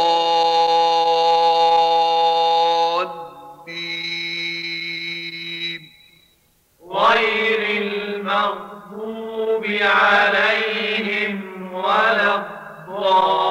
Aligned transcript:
غير 6.93 7.83
المغضوب 7.83 9.26
عليهم 9.83 11.41
ولا 11.72 12.34
الضالين. 12.34 13.45